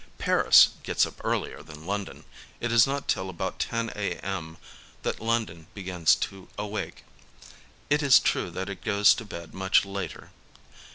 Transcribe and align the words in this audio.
Paris 0.17 0.69
gets 0.81 1.05
up 1.05 1.13
earlier 1.23 1.61
than 1.61 1.85
London,— 1.85 2.23
it 2.59 2.71
is 2.71 2.87
not 2.87 3.07
till 3.07 3.29
about 3.29 3.63
lo 3.71 3.87
a. 3.95 4.13
m. 4.25 4.57
that 5.03 5.19
London 5.19 5.67
begins 5.75 6.15
to 6.15 6.49
awake,— 6.57 7.03
^it 7.91 8.01
is 8.01 8.19
true 8.19 8.49
that 8.49 8.67
it 8.67 8.83
goes 8.83 9.13
to 9.13 9.23
bed 9.25 9.53
much 9.53 9.85
later. 9.85 10.31